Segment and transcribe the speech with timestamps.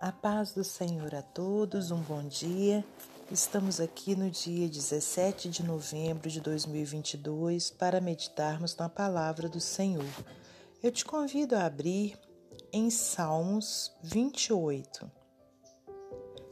[0.00, 2.84] A paz do Senhor a todos, um bom dia.
[3.32, 10.04] Estamos aqui no dia 17 de novembro de 2022 para meditarmos na palavra do Senhor.
[10.80, 12.16] Eu te convido a abrir
[12.72, 15.10] em Salmos 28.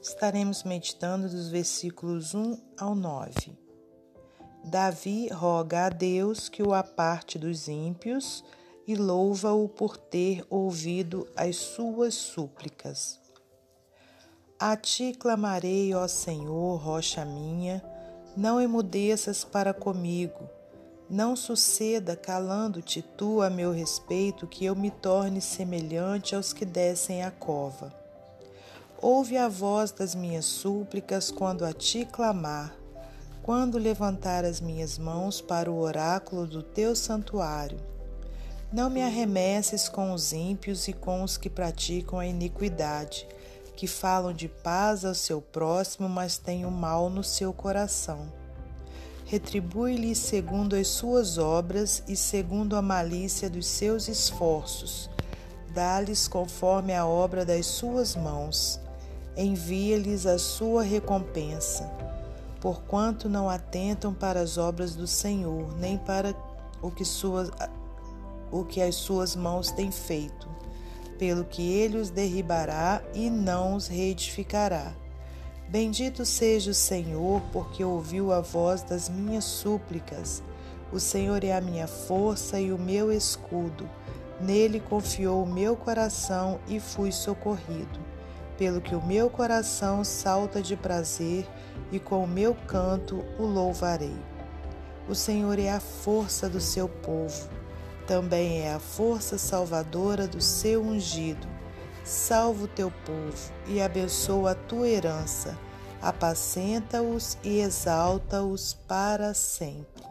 [0.03, 3.57] Estaremos meditando dos versículos 1 ao 9.
[4.65, 8.43] Davi roga a Deus que o aparte dos ímpios
[8.89, 13.25] e louva-o por ter ouvido as suas súplicas.
[14.59, 17.85] A ti clamarei, ó Senhor, rocha minha,
[18.35, 20.49] não emudeças para comigo.
[21.11, 27.23] Não suceda, calando-te tu a meu respeito, que eu me torne semelhante aos que descem
[27.23, 27.95] a cova.
[28.97, 32.75] Ouve a voz das minhas súplicas quando a ti clamar,
[33.43, 37.79] quando levantar as minhas mãos para o oráculo do teu santuário.
[38.73, 43.29] Não me arremesses com os ímpios e com os que praticam a iniquidade
[43.77, 48.33] que falam de paz ao seu próximo, mas têm o mal no seu coração.
[49.27, 55.11] Retribui-lhes segundo as suas obras e segundo a malícia dos seus esforços.
[55.75, 58.81] Dá-lhes conforme a obra das suas mãos.
[59.37, 61.85] Envia-lhes a sua recompensa.
[62.61, 66.35] Porquanto não atentam para as obras do Senhor, nem para
[66.81, 67.05] o que,
[68.51, 70.57] o que as suas mãos têm feito
[71.19, 74.93] pelo que ele os derribará e não os reedificará.
[75.69, 80.43] Bendito seja o Senhor, porque ouviu a voz das minhas súplicas.
[80.93, 83.89] O Senhor é a minha força e o meu escudo.
[84.41, 87.99] Nele confiou o meu coração e fui socorrido.
[88.57, 91.47] Pelo que o meu coração salta de prazer
[91.91, 94.17] e com o meu canto o louvarei.
[95.09, 97.49] O Senhor é a força do seu povo
[98.07, 101.47] também é a força salvadora do seu ungido.
[102.05, 105.59] Salva o teu povo e abençoa a tua herança.
[106.01, 110.05] Apacenta-os e exalta-os para sempre.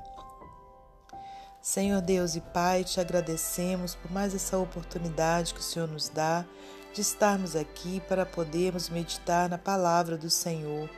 [1.61, 6.45] Senhor Deus e Pai, te agradecemos por mais essa oportunidade que o Senhor nos dá
[6.93, 10.89] de estarmos aqui para podermos meditar na palavra do Senhor.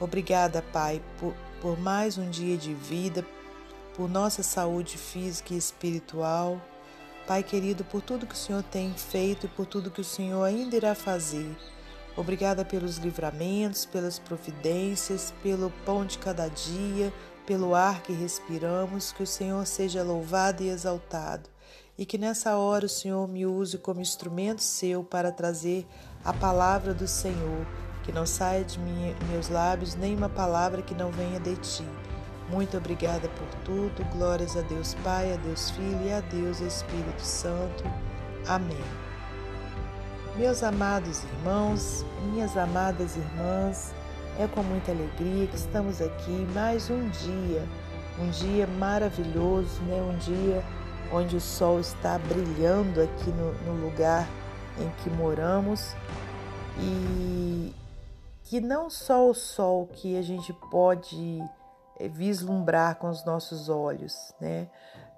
[0.00, 3.24] Obrigada, Pai, por, por mais um dia de vida,
[3.98, 6.62] por nossa saúde física e espiritual.
[7.26, 10.44] Pai querido, por tudo que o Senhor tem feito e por tudo que o Senhor
[10.44, 11.58] ainda irá fazer.
[12.16, 17.12] Obrigada pelos livramentos, pelas providências, pelo pão de cada dia,
[17.44, 19.10] pelo ar que respiramos.
[19.10, 21.50] Que o Senhor seja louvado e exaltado.
[21.98, 25.84] E que nessa hora o Senhor me use como instrumento seu para trazer
[26.24, 27.66] a palavra do Senhor.
[28.04, 31.84] Que não saia de meus lábios nenhuma palavra que não venha de ti
[32.48, 34.04] muito obrigada por tudo.
[34.12, 37.84] Glórias a Deus Pai, a Deus Filho e a Deus Espírito Santo.
[38.46, 38.84] Amém.
[40.36, 43.92] Meus amados irmãos, minhas amadas irmãs,
[44.38, 47.66] é com muita alegria que estamos aqui mais um dia,
[48.20, 50.00] um dia maravilhoso, né?
[50.00, 50.64] um dia
[51.12, 54.28] onde o sol está brilhando aqui no, no lugar
[54.78, 55.92] em que moramos
[56.78, 57.74] e
[58.44, 61.42] que não só o sol que a gente pode
[62.06, 64.68] vislumbrar com os nossos olhos, né?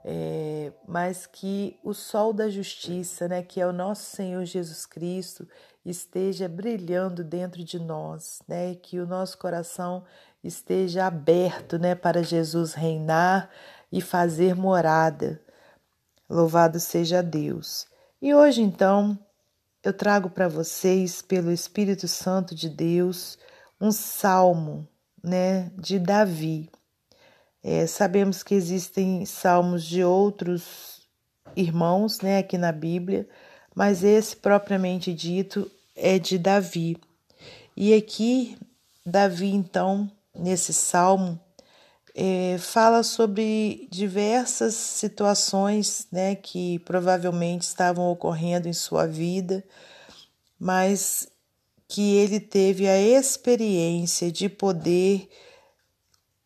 [0.02, 5.46] É, mas que o sol da justiça, né, que é o nosso Senhor Jesus Cristo,
[5.84, 10.04] esteja brilhando dentro de nós, né, que o nosso coração
[10.42, 13.50] esteja aberto, né, para Jesus reinar
[13.92, 15.38] e fazer morada.
[16.28, 17.86] Louvado seja Deus.
[18.22, 19.18] E hoje então
[19.82, 23.38] eu trago para vocês, pelo Espírito Santo de Deus,
[23.80, 24.86] um salmo,
[25.22, 26.70] né, de Davi.
[27.62, 31.02] É, sabemos que existem salmos de outros
[31.54, 33.28] irmãos, né, aqui na Bíblia,
[33.74, 36.96] mas esse propriamente dito é de Davi.
[37.76, 38.56] E aqui
[39.04, 41.38] Davi, então, nesse salmo,
[42.14, 49.64] é, fala sobre diversas situações, né, que provavelmente estavam ocorrendo em sua vida,
[50.58, 51.28] mas
[51.90, 55.28] que ele teve a experiência de poder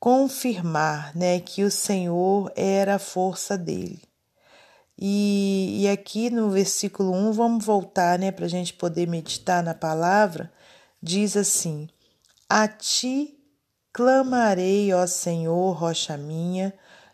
[0.01, 4.01] confirmar né, que o Senhor era a força dele.
[4.99, 9.75] E, e aqui no versículo 1, vamos voltar né, para a gente poder meditar na
[9.75, 10.51] palavra,
[11.03, 11.91] diz assim:
[12.49, 13.39] A ti
[13.93, 16.73] clamarei, ó Senhor, rocha minha,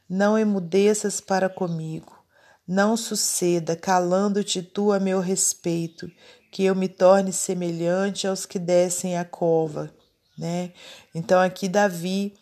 [0.08, 2.16] não emudeças para comigo.
[2.64, 6.08] Não suceda, calando-te tu a meu respeito,
[6.50, 9.90] que eu me torne semelhante aos que descem a cova,
[10.36, 10.72] né?
[11.14, 12.34] Então aqui Davi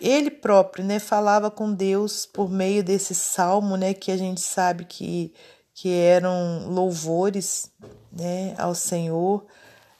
[0.00, 4.84] ele próprio, né, falava com Deus por meio desse salmo, né, que a gente sabe
[4.84, 5.32] que
[5.74, 7.70] que eram louvores,
[8.10, 9.46] né, ao Senhor.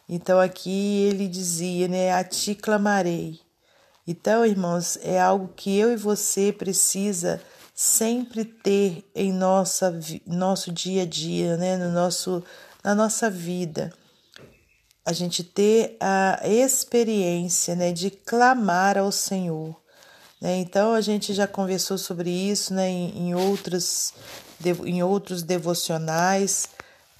[0.08, 3.38] Então aqui ele dizia, né, a ti clamarei.
[4.04, 7.40] Então, irmãos, é algo que eu e você precisa
[7.72, 9.96] sempre ter em nossa
[10.26, 12.42] nosso dia a dia, né, no nosso
[12.82, 13.92] na nossa vida.
[15.04, 19.74] A gente ter a experiência, né, de clamar ao Senhor.
[20.40, 20.58] Né?
[20.58, 24.12] Então a gente já conversou sobre isso, né, em, em outros
[24.84, 26.68] em outros devocionais.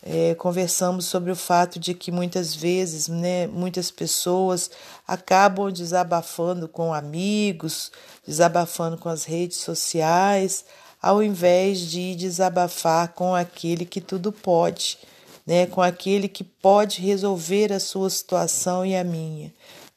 [0.02, 4.70] É, conversamos sobre o fato de que muitas vezes, né, muitas pessoas
[5.06, 7.90] acabam desabafando com amigos,
[8.26, 10.64] desabafando com as redes sociais,
[11.02, 14.98] ao invés de desabafar com aquele que tudo pode,
[15.48, 19.50] né, com aquele que pode resolver a sua situação e a minha.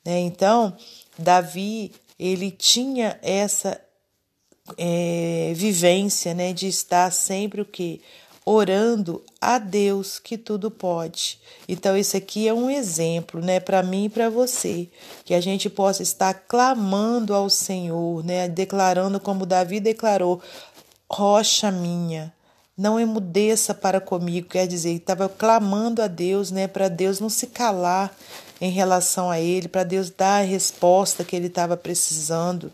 [0.05, 0.21] Né?
[0.21, 0.73] Então,
[1.19, 3.77] Davi ele tinha essa
[4.77, 8.01] é, vivência, né, de estar sempre o que
[8.45, 11.37] orando a Deus que tudo pode.
[11.67, 14.87] Então isso aqui é um exemplo, né, para mim e para você,
[15.25, 20.41] que a gente possa estar clamando ao Senhor, né, declarando como Davi declarou:
[21.09, 22.33] rocha minha,
[22.81, 27.45] não emudeça para comigo, quer dizer, estava clamando a Deus, né, para Deus não se
[27.45, 28.11] calar
[28.59, 32.71] em relação a ele, para Deus dar a resposta que ele estava precisando.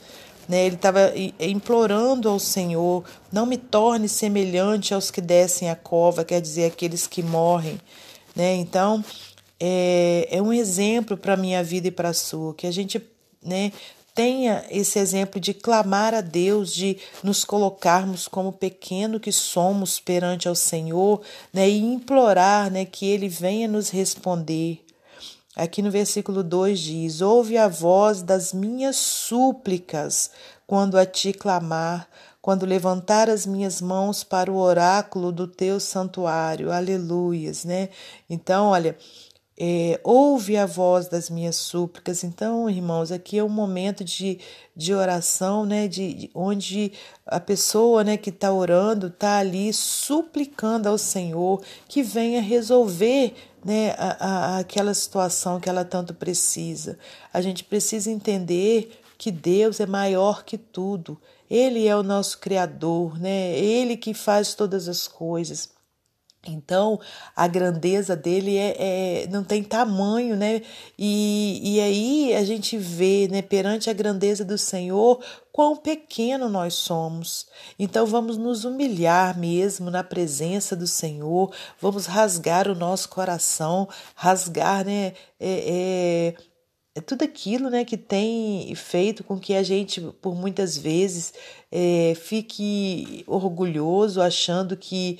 [0.48, 0.65] Né?
[0.65, 6.39] Ele estava implorando ao Senhor: não me torne semelhante aos que descem a cova, quer
[6.39, 7.77] dizer, aqueles que morrem.
[8.33, 8.56] Né?
[8.56, 9.04] Então,
[9.59, 13.01] é, é um exemplo para a minha vida e para a sua, que a gente
[13.44, 13.74] né,
[14.18, 20.48] tenha esse exemplo de clamar a Deus, de nos colocarmos como pequeno que somos perante
[20.48, 21.22] ao Senhor,
[21.54, 24.84] né, e implorar, né, que ele venha nos responder.
[25.56, 30.31] Aqui no versículo 2 diz: Ouve a voz das minhas súplicas
[30.66, 32.10] quando a ti clamar,
[32.42, 36.72] quando levantar as minhas mãos para o oráculo do teu santuário.
[36.72, 37.90] Aleluias, né?
[38.28, 38.98] Então, olha,
[39.59, 42.24] é, ouve a voz das minhas súplicas.
[42.24, 44.39] Então, irmãos, aqui é um momento de,
[44.75, 45.88] de oração, né?
[45.88, 46.92] De, de onde
[47.25, 53.33] a pessoa né, que está orando está ali suplicando ao Senhor que venha resolver
[53.65, 57.00] né, a, a, aquela situação que ela tanto precisa.
[57.33, 61.19] A gente precisa entender que Deus é maior que tudo.
[61.50, 63.57] Ele é o nosso Criador, né?
[63.57, 65.76] Ele que faz todas as coisas.
[66.45, 67.00] Então,
[67.36, 68.75] a grandeza dele é,
[69.24, 70.62] é, não tem tamanho, né?
[70.98, 76.75] E, e aí a gente vê, né, perante a grandeza do Senhor, quão pequeno nós
[76.75, 77.48] somos.
[77.78, 84.86] Então, vamos nos humilhar mesmo na presença do Senhor, vamos rasgar o nosso coração, rasgar,
[84.86, 85.13] né?
[85.40, 86.36] É, é,
[86.98, 91.31] é tudo aquilo né, que tem feito com que a gente, por muitas vezes,
[91.72, 95.19] é, fique orgulhoso, achando que,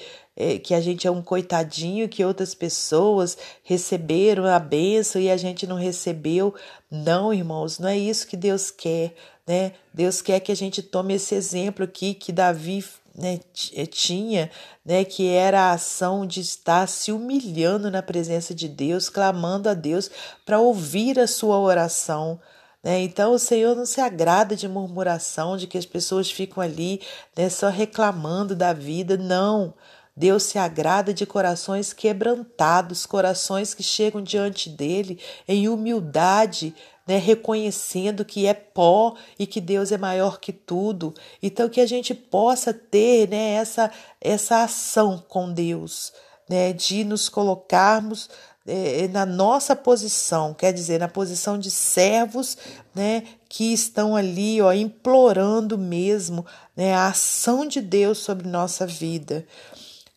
[0.64, 5.66] que a gente é um coitadinho, que outras pessoas receberam a bênção e a gente
[5.66, 6.54] não recebeu.
[6.92, 9.16] Não, irmãos, não é isso que Deus quer.
[9.48, 9.72] Né?
[9.94, 12.84] Deus quer que a gente tome esse exemplo aqui que Davi
[13.18, 13.40] né,
[13.74, 14.52] eh, tinha,
[14.86, 19.74] né, que era a ação de estar se humilhando na presença de Deus, clamando a
[19.74, 20.12] Deus
[20.46, 22.40] para ouvir a sua oração.
[22.84, 23.02] Né?
[23.02, 27.02] Então o Senhor não se agrada de murmuração, de que as pessoas ficam ali
[27.36, 29.74] né, só reclamando da vida, não.
[30.18, 36.74] Deus se agrada de corações quebrantados, corações que chegam diante dele em humildade,
[37.08, 41.14] né, reconhecendo que é pó e que Deus é maior que tudo.
[41.42, 46.12] Então que a gente possa ter, né, essa essa ação com Deus,
[46.50, 48.28] né, de nos colocarmos
[48.68, 52.58] é, na nossa posição, quer dizer, na posição de servos,
[52.94, 59.46] né, que estão ali, ó, implorando mesmo, né, a ação de Deus sobre nossa vida.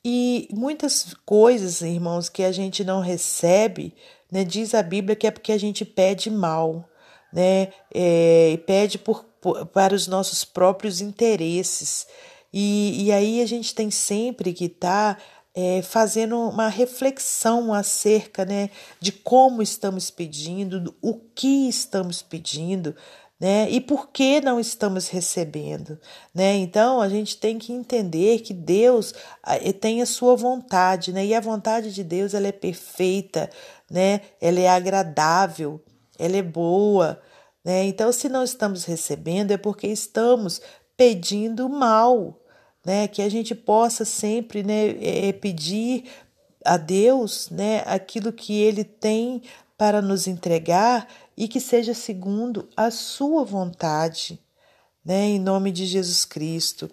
[0.05, 3.95] E muitas coisas, irmãos, que a gente não recebe,
[4.33, 4.45] né?
[4.45, 6.89] Diz a Bíblia que é porque a gente pede mal,
[7.33, 7.69] né?
[7.93, 12.07] É, pede por, por, para os nossos próprios interesses.
[12.53, 15.23] E, e aí a gente tem sempre que estar tá,
[15.55, 22.95] é, fazendo uma reflexão acerca né, de como estamos pedindo, o que estamos pedindo,
[23.41, 23.71] né?
[23.71, 25.99] E por que não estamos recebendo,
[26.35, 26.57] né?
[26.57, 29.15] Então a gente tem que entender que Deus
[29.81, 31.25] tem a sua vontade, né?
[31.25, 33.49] E a vontade de Deus ela é perfeita,
[33.91, 34.21] né?
[34.41, 35.81] Ela é agradável,
[36.19, 37.21] ela é boa,
[37.65, 37.85] né?
[37.85, 40.61] Então se não estamos recebendo é porque estamos
[40.97, 42.39] pedindo mal,
[42.85, 43.09] né?
[43.09, 46.05] Que a gente possa sempre, né, é, pedir
[46.65, 49.43] a Deus, né, aquilo que ele tem
[49.77, 51.09] para nos entregar
[51.41, 54.39] e que seja segundo a sua vontade,
[55.03, 56.91] né, em nome de Jesus Cristo.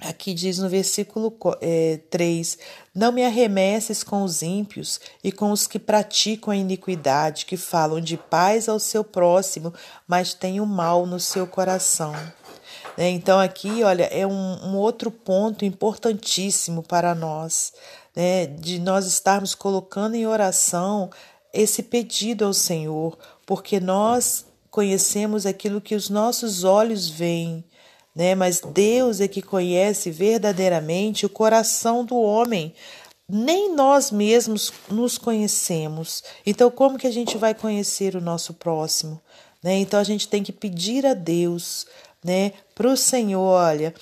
[0.00, 2.58] Aqui diz no versículo é, 3:
[2.92, 8.00] Não me arremesses com os ímpios e com os que praticam a iniquidade, que falam
[8.00, 9.72] de paz ao seu próximo,
[10.04, 12.12] mas têm o mal no seu coração.
[12.98, 13.10] Né?
[13.10, 17.72] Então, aqui, olha, é um, um outro ponto importantíssimo para nós,
[18.16, 18.46] né?
[18.46, 21.08] de nós estarmos colocando em oração
[21.54, 27.64] esse pedido ao Senhor, porque nós conhecemos aquilo que os nossos olhos veem
[28.14, 28.34] né?
[28.34, 32.72] Mas Deus é que conhece verdadeiramente o coração do homem.
[33.28, 36.22] Nem nós mesmos nos conhecemos.
[36.46, 39.20] Então, como que a gente vai conhecer o nosso próximo?
[39.62, 39.78] Né?
[39.78, 41.86] Então, a gente tem que pedir a Deus,
[42.22, 43.94] né, para o Senhor: olha,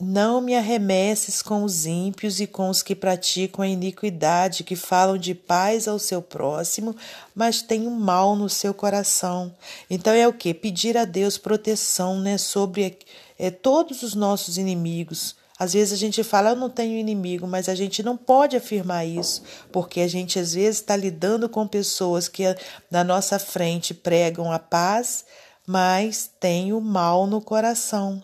[0.00, 5.18] não me arremesses com os ímpios e com os que praticam a iniquidade, que falam
[5.18, 6.94] de paz ao seu próximo,
[7.34, 9.52] mas têm um mal no seu coração.
[9.90, 10.54] Então é o que?
[10.54, 12.96] Pedir a Deus proteção né, sobre
[13.36, 15.34] é, todos os nossos inimigos.
[15.58, 19.04] Às vezes a gente fala, eu não tenho inimigo, mas a gente não pode afirmar
[19.04, 22.44] isso, porque a gente às vezes está lidando com pessoas que
[22.88, 25.24] na nossa frente pregam a paz,
[25.66, 28.22] mas têm o mal no coração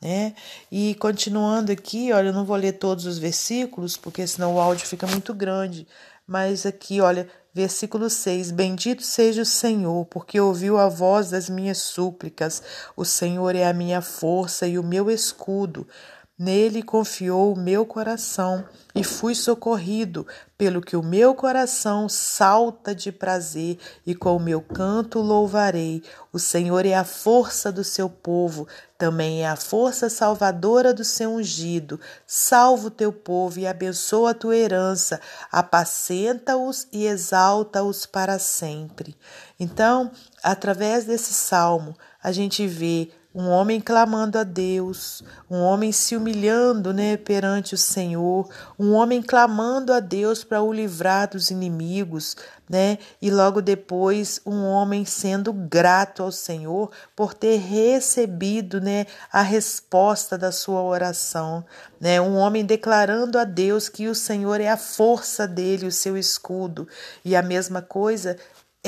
[0.00, 0.34] né?
[0.70, 4.86] E continuando aqui, olha, eu não vou ler todos os versículos, porque senão o áudio
[4.86, 5.86] fica muito grande,
[6.26, 11.78] mas aqui, olha, versículo 6: Bendito seja o Senhor, porque ouviu a voz das minhas
[11.78, 12.62] súplicas.
[12.94, 15.86] O Senhor é a minha força e o meu escudo.
[16.38, 18.62] Nele confiou o meu coração
[18.94, 20.26] e fui socorrido,
[20.58, 26.02] pelo que o meu coração salta de prazer e com o meu canto louvarei.
[26.30, 31.30] O Senhor é a força do seu povo, também é a força salvadora do seu
[31.30, 31.98] ungido.
[32.26, 35.18] Salva o teu povo e abençoa a tua herança,
[35.50, 39.16] apacenta-os e exalta-os para sempre.
[39.58, 40.10] Então,
[40.42, 46.94] através desse salmo, a gente vê um homem clamando a Deus, um homem se humilhando
[46.94, 52.34] né, perante o Senhor, um homem clamando a Deus para o livrar dos inimigos,
[52.66, 52.96] né?
[53.20, 60.38] E logo depois um homem sendo grato ao Senhor por ter recebido, né, a resposta
[60.38, 61.62] da sua oração,
[62.00, 62.18] né?
[62.18, 66.88] Um homem declarando a Deus que o Senhor é a força dele, o seu escudo.
[67.22, 68.38] E a mesma coisa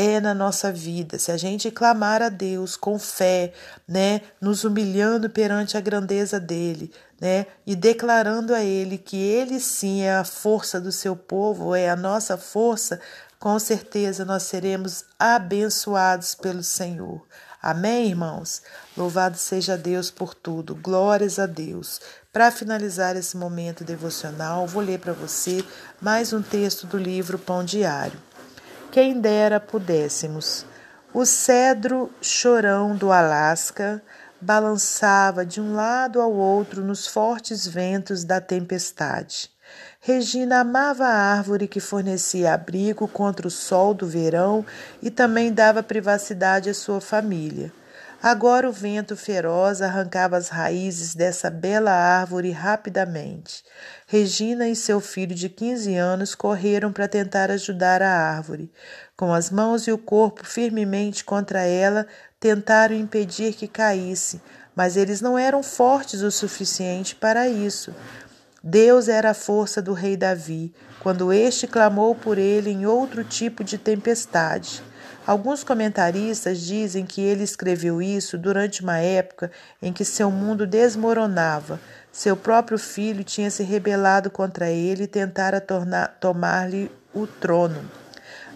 [0.00, 1.18] é na nossa vida.
[1.18, 3.52] Se a gente clamar a Deus com fé,
[3.86, 10.02] né, nos humilhando perante a grandeza dele, né, e declarando a ele que ele sim
[10.02, 13.00] é a força do seu povo, é a nossa força,
[13.40, 17.26] com certeza nós seremos abençoados pelo Senhor.
[17.60, 18.62] Amém, irmãos?
[18.96, 20.76] Louvado seja Deus por tudo.
[20.76, 22.00] Glórias a Deus.
[22.32, 25.64] Para finalizar esse momento devocional, vou ler para você
[26.00, 28.27] mais um texto do livro Pão Diário.
[28.90, 30.64] Quem dera pudéssemos.
[31.12, 34.02] O cedro chorão do Alasca
[34.40, 39.50] balançava de um lado ao outro nos fortes ventos da tempestade.
[40.00, 44.64] Regina amava a árvore que fornecia abrigo contra o sol do verão
[45.02, 47.70] e também dava privacidade à sua família.
[48.20, 53.62] Agora o vento feroz arrancava as raízes dessa bela árvore rapidamente.
[54.08, 58.72] Regina e seu filho de 15 anos correram para tentar ajudar a árvore.
[59.16, 62.08] Com as mãos e o corpo firmemente contra ela,
[62.40, 64.42] tentaram impedir que caísse,
[64.74, 67.94] mas eles não eram fortes o suficiente para isso.
[68.60, 73.62] Deus era a força do rei Davi, quando este clamou por ele em outro tipo
[73.62, 74.82] de tempestade.
[75.28, 79.50] Alguns comentaristas dizem que ele escreveu isso durante uma época
[79.82, 81.78] em que seu mundo desmoronava.
[82.10, 85.62] Seu próprio filho tinha se rebelado contra ele e tentara
[86.18, 87.90] tomar-lhe o trono.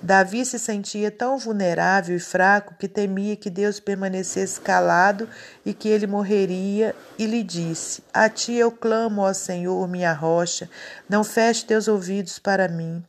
[0.01, 5.29] Davi se sentia tão vulnerável e fraco que temia que Deus permanecesse calado
[5.67, 10.71] e que ele morreria, e lhe disse: A ti eu clamo, ó Senhor, minha rocha,
[11.07, 13.05] não feche teus ouvidos para mim.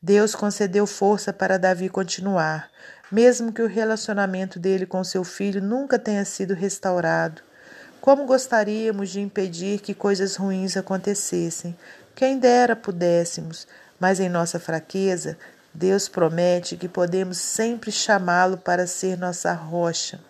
[0.00, 2.70] Deus concedeu força para Davi continuar
[3.10, 7.42] mesmo que o relacionamento dele com seu filho nunca tenha sido restaurado.
[8.00, 11.76] Como gostaríamos de impedir que coisas ruins acontecessem?
[12.14, 13.66] Quem dera pudéssemos,
[13.98, 15.36] mas em nossa fraqueza,
[15.74, 20.20] Deus promete que podemos sempre chamá-lo para ser nossa rocha.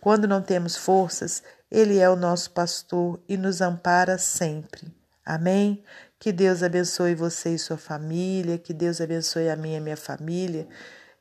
[0.00, 4.92] Quando não temos forças, Ele é o nosso pastor e nos ampara sempre.
[5.24, 5.82] Amém?
[6.18, 10.66] Que Deus abençoe você e sua família, que Deus abençoe a minha e minha família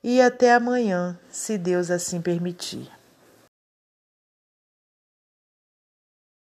[0.03, 2.91] e até amanhã, se Deus assim permitir.